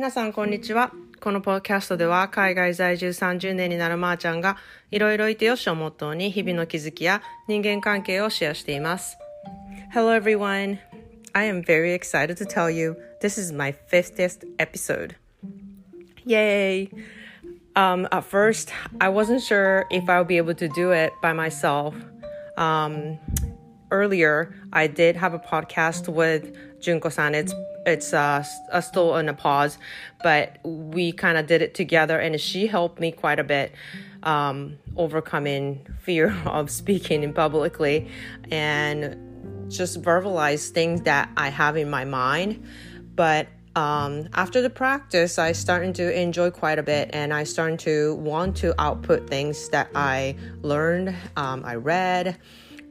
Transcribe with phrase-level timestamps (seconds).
[0.00, 0.92] 皆さんこんにちは。
[1.20, 4.56] このポッドキャストでは海外在住30年になるまーちゃんが
[4.90, 9.16] いろいろいてよしをモットーに日々の気づきや人間関係をシェアしています。
[9.92, 10.78] Hello everyone.
[11.32, 15.16] I am very excited to tell you this is my 50th episode.
[16.24, 16.90] Yay!
[17.76, 21.34] Um, at first, I wasn't sure if I would be able to do it by
[21.34, 21.94] myself.
[22.56, 23.18] Um,
[23.90, 27.34] earlier, I did have a podcast with Junko-san.
[27.34, 27.52] It's
[27.85, 29.77] it's uh, uh, still in a pause,
[30.23, 33.73] but we kind of did it together, and she helped me quite a bit
[34.23, 38.09] um, overcoming fear of speaking in publicly
[38.51, 42.63] and just verbalize things that I have in my mind.
[43.15, 47.79] But um, after the practice, I started to enjoy quite a bit, and I started
[47.79, 52.37] to want to output things that I learned, um, I read,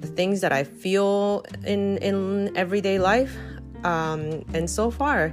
[0.00, 3.36] the things that I feel in in everyday life.
[3.84, 5.32] Um, and so far,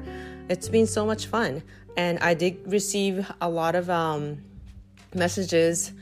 [0.50, 1.64] it's been so much fun.
[1.98, 4.42] And I did receive a lot of um,
[5.14, 5.94] messages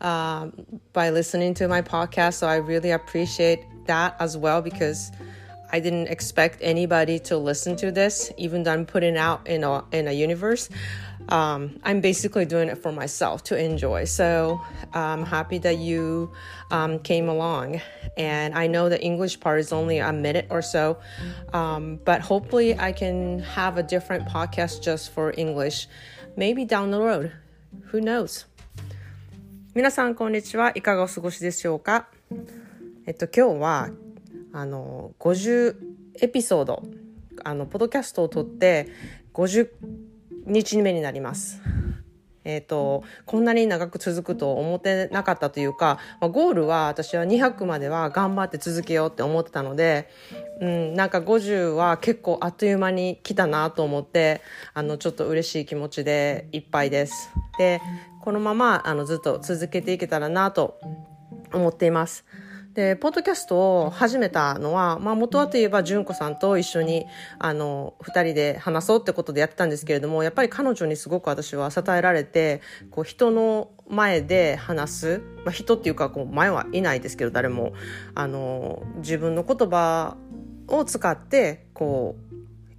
[0.00, 0.52] um,
[0.92, 2.34] by listening to my podcast.
[2.34, 5.10] So I really appreciate that as well because
[5.70, 9.84] I didn't expect anybody to listen to this, even though I'm putting out in a
[9.92, 10.70] in a universe
[11.29, 14.05] Um, I'm basically doing it for myself to enjoy.
[14.05, 14.61] So
[14.93, 16.31] I'm happy that you
[16.71, 17.81] um, came along.
[18.17, 20.99] And I know the English part is only a minute or so,
[21.53, 25.87] um, but hopefully I can have a different podcast just for English,
[26.37, 27.31] maybe down the road.
[27.91, 28.45] Who knows?
[29.75, 32.07] 皆さんこんにちはいかがお過ごしでしょうか
[33.07, 33.89] えっと今日は
[34.51, 35.75] あの50
[36.21, 36.83] エピソード
[37.43, 38.87] あのポッドキャストを撮って
[39.33, 39.67] 50
[40.48, 41.60] 日目になります。
[42.48, 50.08] え、ー、と、こんなに長く続くと思ってなかったというか、ま、ゴールは私は200までは頑張って続けようって思ってたので、
[50.62, 54.40] うん、なんか50は結構あっという間に来たなと思って、
[54.72, 57.30] あの、ちょっと嬉しい気持ちでいっぱいです。
[57.58, 57.82] で、
[58.22, 60.78] このまま、あの、ずっと続けていけたらなと
[61.52, 62.24] 思っています。
[62.78, 67.06] で、ポッドキャストを始めたのは、まあ元はといえば、純子さんと一緒に、
[67.40, 72.60] あの、二人で話そうってことでやってたんですけれども、やっぱり彼女にすごく私は支えられて、
[72.92, 77.72] こう人の前で話す、まあ人っていうか、こう前はいないですけど、誰も、
[78.14, 80.16] あの、自分の言葉
[80.68, 82.36] を使って、こう、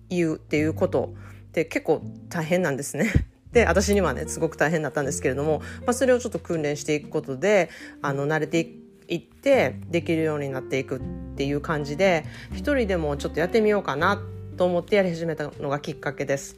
[0.07, 1.13] 言うっていうこと。
[1.49, 3.11] って結構大変なんですね。
[3.51, 7.69] で私にはねすごく大変だったんですけれども、まあ、それをちょっと訓練していくことで
[8.03, 11.01] あの慣れていく行ってできるようになっていくっ
[11.35, 14.21] ていう感じで一人でもちょっとやってみようかな
[14.57, 16.57] と思ってやり始めたのがきっかけです。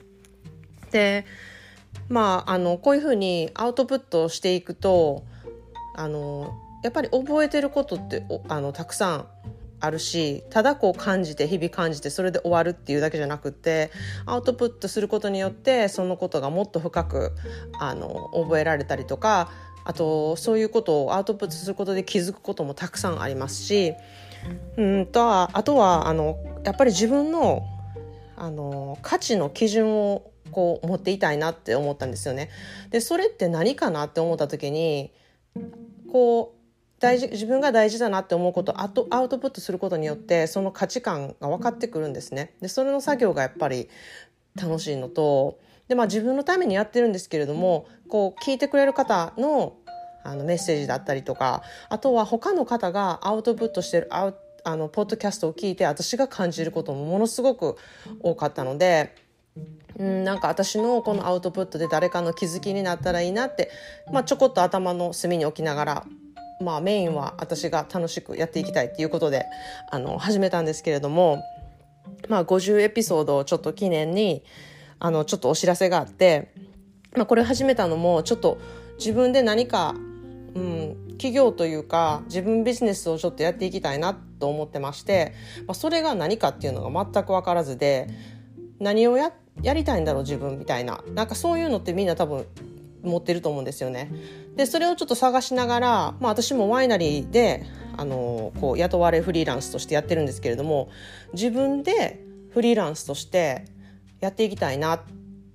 [0.92, 1.26] で
[2.10, 5.24] まああのこういうふうにアウトプットしていくと
[5.96, 6.54] あの
[6.84, 9.26] やっぱり覚えてることってあのたくさん
[9.80, 13.92] あるしただこう感じて日々感じてそれで終わるっていうだけじゃなくて
[14.26, 17.32] アウトプットすることによってそのことがもっと深く
[17.80, 19.50] あの覚えられたりとか
[19.84, 23.94] あとそういうことをアウトプットすることで気づくこともたくさんありますし
[24.78, 27.64] うんとあとはあのやっぱり自分の
[28.36, 32.50] あの価値の基準をこう持っていたいなって思ったんですよね。
[32.90, 35.12] でそれって何かなって思った時に
[36.12, 36.62] こう
[37.00, 38.90] 大事自分が大事だなって思うことをアウ
[39.30, 42.56] トプットすることによってその価値観が分かってくるんですね。
[42.62, 43.90] でそれの作業がやっぱり
[44.56, 45.60] 楽しいのと
[45.92, 49.76] で、まあ、自分のためにやってるんですけれどもこう聞いてくれる方の
[50.24, 57.76] あのメッセージだったりとかあとは他の方がアウトプットしてるアウあのポッドキャストを聞いて私が感じることもものすごく
[58.22, 59.14] 多かったので。
[59.98, 63.70] うん、なんか私のこのアウトプットで誰かの気づきになったらいいなって、
[64.14, 66.06] まあ、ちょこっと頭の隅に置きながら、
[66.62, 69.46] まあ、メインは私が楽しくやっていきたいっていうことで
[69.92, 71.44] あの始めたんですけれども、
[72.30, 74.46] まあ、50エピソードをちょっと記念に
[75.04, 76.54] あの、ちょっとお知らせがあって、
[77.16, 78.60] まあ、これ始めたのも、ちょっと
[79.00, 79.96] 自分で何か、
[80.54, 85.34] うん、企業というか、自分ビジネスをちょっとやっていきたいなと思ってまして、
[85.66, 88.10] まあ、それが何かっていうのが全く分からずで、
[88.80, 89.34] 何をや、
[89.64, 91.04] やりたいんだろう自分みたいな。
[91.16, 92.46] なんかそういうのってみんな多分
[93.02, 94.12] 持ってると思うんですよね。
[94.56, 95.90] で、それをちょっと探しながら、
[96.20, 97.64] まあ私もワイナリーで、
[97.98, 100.90] あの、こう雇われフリーランスとしてやってるんですけれども、
[101.34, 103.66] 自分でフリーランスとして
[104.22, 105.00] やっていきたいなっ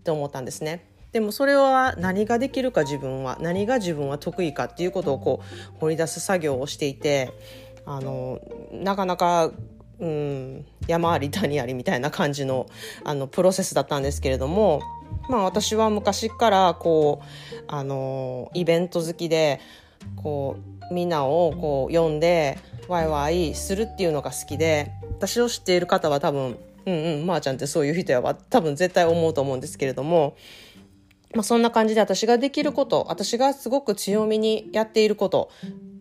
[0.04, 0.84] て思ったんですね。
[1.12, 7.32] でもそれは何ができるか自分は何が自分は得意かっていうことをこう掘り出す作業をしていて
[7.86, 8.38] あの
[8.70, 9.50] なかなか、
[9.98, 12.66] うん、山あり谷ありみたいな感じの
[13.02, 14.82] あのプロセスだったんですけれども、
[15.30, 19.60] まあ、私は昔からこうあのイベント好きで
[20.16, 20.58] こ
[20.90, 22.58] うみんなをこう呼んで
[22.88, 30.36] ワイワイするっていうのが好きで私を知っている方は多分うんうんま、あ、ちゃんってそういう人やわ多分絶対思うと思うんですけれども
[31.34, 35.50] まあ、そんな感じで私ができること私がすごく強みにやっていること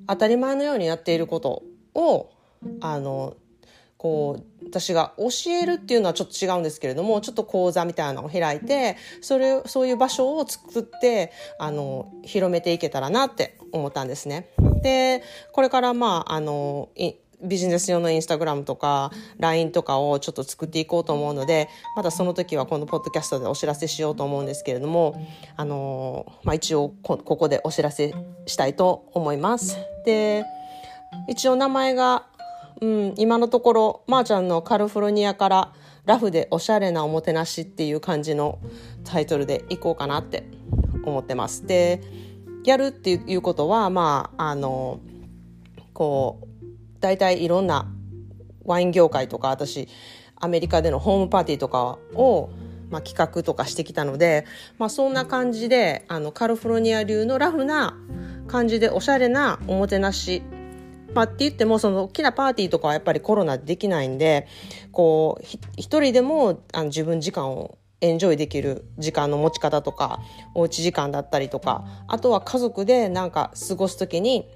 [0.08, 2.32] 当たり前のようにやっていることを
[2.80, 3.36] あの
[3.98, 14.50] こう私が教えるっていうのはちょっと違うんですけれどもちょっと講座みたいなのを開いてそれそういう場所を作ってあの広めていけたらなって思ったんですね。
[14.82, 16.90] でこれからまああの
[17.44, 25.22] ビジネス用のインスタグラムとか LINE とかをちょっと作っていこうと思うのでまたその時はこのポッドキャストでお知らせしようと思うんですけれども
[25.56, 28.14] あの、まあ、一応ここでお知らせ
[28.46, 29.78] したいと思います。
[30.06, 30.44] で
[31.28, 32.28] 一応名前が、
[32.82, 35.74] うん、今のところまー、あ、ちゃんのカリフォルニアから
[36.06, 38.60] ラフでおしゃれなおもてなしっていう感じの
[39.04, 40.44] タイトルでいこうかなって
[41.04, 41.66] 思ってます。
[41.66, 42.02] で
[42.64, 45.00] やるっていうことはまああの
[45.94, 46.55] こう
[47.06, 47.86] 大体いろんな
[48.64, 49.88] ワイン業界とか私
[50.38, 52.50] アメリカでのホームパーティーとかを、
[52.90, 54.44] まあ、企画とかしてきたので、
[54.80, 57.96] まあ、そんな感じであのカリフォルニア流のラフな
[58.48, 60.42] 感じでおしゃれなおもてなし
[61.14, 64.48] まあ、って言ってもその大きなパーティーとかはやっぱりコロナでできないんで
[64.92, 65.46] こう
[65.78, 70.20] 一人でもあの自分時間をエンジョイできる時間の持ち方とか
[70.54, 74.50] おうち時間だったりとかあとは家族でなんか過ごす時に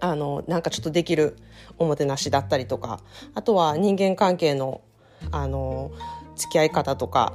[0.00, 1.36] あのなんかちょっとできる
[1.78, 3.00] おもてなしだったりとか
[3.34, 4.80] あとは人間関係の
[5.30, 5.90] あの
[6.36, 7.34] 付き合い方とか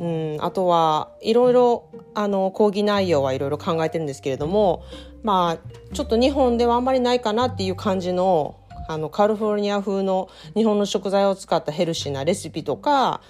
[0.00, 4.82] うんあとはいろいろあの講義内容はいろいろ考えてるんですけれども
[5.22, 8.56] まあちょっと日本ではあんまりないかなっていう感じの
[8.88, 13.20] あのカリフォルニア風の日本の食材を使ったヘルシーなレシピとか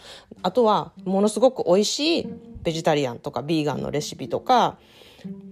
[0.42, 2.28] あとはものすごく美味しい
[2.62, 4.76] ベジタリアンとかビーガンのレシピとか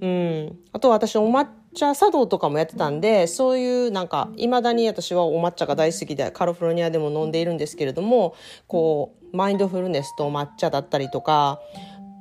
[0.00, 0.58] うん。
[0.72, 8.34] あとは私お抹茶茶道とかもやってたんで、そういうなんか、未だに私はお抹茶が大好きで、カリフォルニアでも飲んでいるんですけれども、
[8.66, 11.60] こう、マインドフルネスと抹茶だったりとか、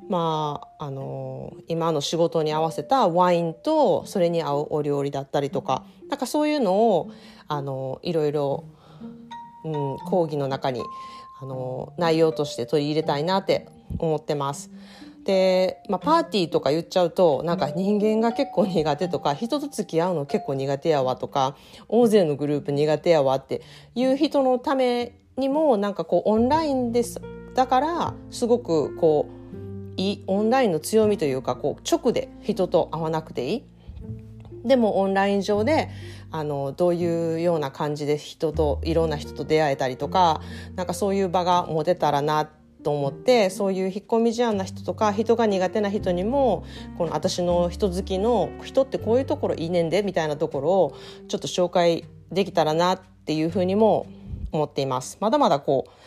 [0.10, 7.12] まあ、あの今の仕事に合わせたワインとそれに合うお料理だったりとか、なんかそういうのを、
[7.48, 8.66] あのいろいろ、
[9.64, 10.84] うん、講義の中に、
[11.42, 13.68] あの内容として取り入れたいなって
[13.98, 14.72] 思ってます。
[15.24, 21.56] で、まあ、パーティーとか言っちゃうとなんか人間が結構苦手とか人と付き合うの結構苦手やわとか
[21.88, 23.62] 大勢のグループ苦手やわって
[23.96, 27.22] いう人のためにもなんかこうオンラインです
[27.56, 29.44] だからすごくこう
[29.96, 33.64] いいオンラインの強みというかこう直で人と会わなくていい。
[34.66, 35.90] でもオンライン上で
[36.32, 40.42] あのどういうような感じで人といろんな人と出会えたりとか
[40.78, 46.66] なんかそういう場が持てたらなってと思ってそういう引っ込み思案な人とか人が苦手な人にも
[46.98, 50.98] この私の人好きの人ってこういうところいいねんでみたいなところを
[51.28, 54.06] ちょっと紹介できたらなっていうふうにも
[54.52, 55.18] 思っています。
[55.20, 56.04] まだまだこう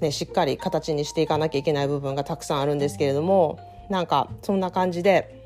[0.00, 3.58] ね、しっかり形にしていかなきゃいけない部分がたくさんあるんですけれども
[3.88, 5.40] なんかそんな感じで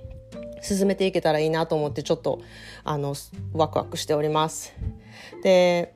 [0.61, 2.41] 進めていけたらいいなと思ってちょっと
[2.85, 3.15] あの
[3.53, 4.75] ワクワクしております。
[5.43, 5.95] で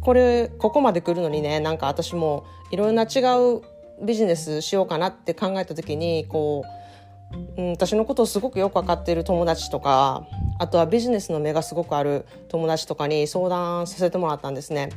[0.00, 3.62] これここまで来るのにねなんか私もいろんな違う
[4.02, 6.64] ビジネスしようかなって考えた時にこ
[7.56, 10.26] う、うん、私のことをすごくよく分かっている友達とか
[10.58, 14.90] あとはビジネスの目がすごくある友達とかに相談させてもらったんですね。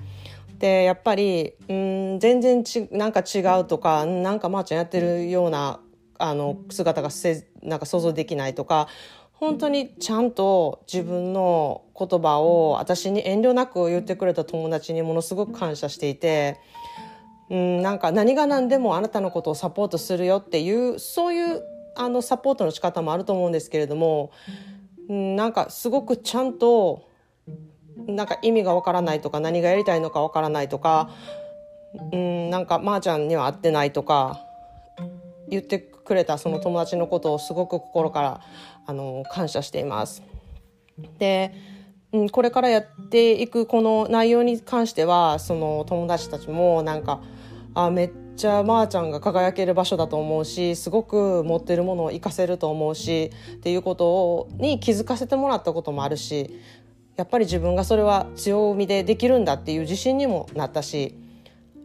[0.59, 5.79] でやっぱり、うん、全然ちなんか違うとかなんかまーちゃんやってるような
[6.17, 8.87] あの姿がせなんか想像できないとか
[9.33, 16.59] 本当にちゃんと自分の言葉を私に遠慮なく言ってくれた友達にものすごく感謝していて
[17.49, 21.63] うん、なんか何が何でもあなたのことをサポートするよっていうそういう
[21.95, 24.31] あのサポートの仕方もあると思うんですけれども、
[25.09, 27.07] うん、なんかすごくちゃんと
[28.05, 31.09] なんか意味がわからないとか何がやりたいのかわからないとか、
[32.11, 34.41] うん、なんかまー、ちゃんには会ってないとか
[35.49, 38.41] 言ってくれたその友達のことをすごく心から
[38.85, 40.21] あの感謝しています。
[41.19, 41.53] で
[42.13, 47.21] うん、これからやっていくこの内容に関してはその友達たちもなんか
[47.73, 56.59] あめっちゃまーちゃんが輝ける場所だと思うしすごく持ってるものを活かせると思うしっていうことに気づかせてもらったこともあるし
[57.17, 61.15] やっぱり自分がそれは強みでできるんだっていう自信にもなったし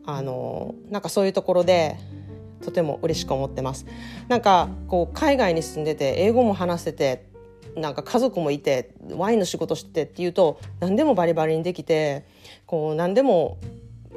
[0.04, 1.96] あのなんかそういうところで
[2.62, 3.86] とても嬉しく思ってます。
[4.28, 7.31] なんかこう海外に住んでて英語も話せて
[7.76, 12.25] なんか家族もいてワインの仕事してっていうと何でもバリバリにできて
[12.66, 13.59] こう何でも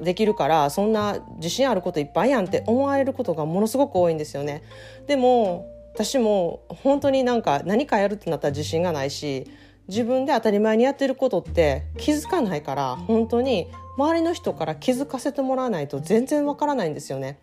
[0.02, 4.64] できるからそんな自信あることいっぱいやんって思われることがものすごく多いんですよね。
[5.08, 9.48] でも私も本当になんか何かやるってなったら自信がないし
[9.88, 17.40] 自分で当たり前にやってることって気づかないから本当に周りの人から気づかせてもらわないと全然わからないんですよね。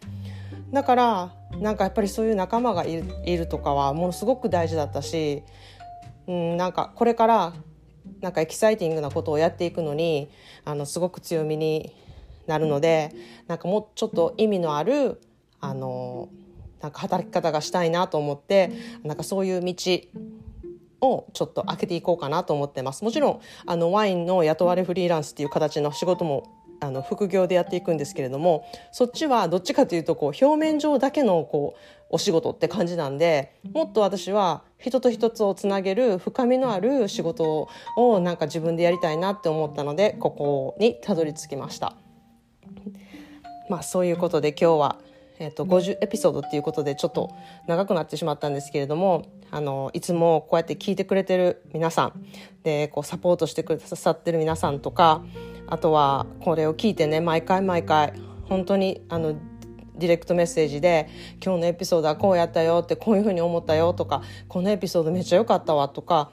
[0.72, 5.42] だからなんかやっぱりそういう仲間がいるとかはものすごく大事だったし、
[6.26, 7.52] うん、なんかこれから
[8.20, 10.28] なんかエキサイティングなことをやっていくのに
[10.64, 11.92] あのすごく強みに
[12.46, 13.14] なるので
[13.46, 15.20] なんかもうちょっと意味のある
[15.60, 16.28] あの
[16.80, 18.72] なんか働き方がしたいなと思って
[19.04, 19.74] なんかそういう道
[21.00, 23.04] をちょっと開けていこうかなと思ってます。
[23.04, 41.94] もちろんあのワインの雇われフリーランスっていう形の仕事もあの副業でやっていくんですけれどもそっちはどっちかというとこう表面上だけのこうお仕事って感じなんでもっと私は人と一つをつなげる深みのある仕事をなんか自分でやりたいなって思ったのでここにたどり着きました。
[43.70, 44.98] まあそういうことで今日は
[45.38, 47.34] えーと、50エピソードっていうことでちょっと
[47.66, 52.26] 長くなってしまったんですけれどもあのいつもこうやって聞いてくれてる皆さん
[52.62, 55.24] でこうサポートしてくださってる皆さんとか
[55.66, 58.12] あとはこれを聞いてね毎回毎回
[58.44, 59.34] 本当にあの
[59.96, 61.08] ディレクトメッセージで
[61.44, 66.30] 「今日のエピソードはこうやったよ」ってこういうふうに思ったよとか「このエピソードめっちゃ良かったわ」とか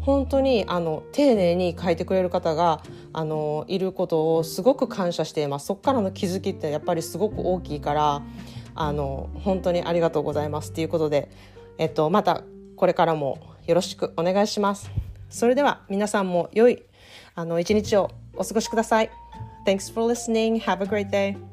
[0.00, 8.22] 本当にあの丁寧に書いてくれる方があのいることをすごく感謝していますそこからの気づきってやっぱりすごく大きいから
[8.74, 11.30] あの本当にありがとうございますということで、
[11.78, 12.42] えっと、また
[12.76, 14.90] これからもよろしくお願いします
[15.28, 16.82] それでは皆さんも良い
[17.34, 19.10] あの一日をお過ごしください
[19.64, 20.60] Thanks for listening.
[20.60, 21.51] Have a great day.